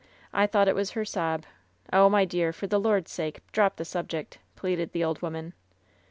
I 0.33 0.47
thought 0.47 0.67
it 0.67 0.73
was 0.73 0.89
her 0.97 1.05
sob. 1.05 1.45
Oh, 1.93 2.09
my 2.09 2.25
dear, 2.25 2.51
for 2.51 2.65
the 2.65 2.79
Lord's 2.79 3.11
sake, 3.11 3.41
drop 3.51 3.75
the 3.75 3.85
subject," 3.85 4.39
pleaded 4.55 4.93
the 4.93 5.03
old 5.03 5.21
woman. 5.21 5.53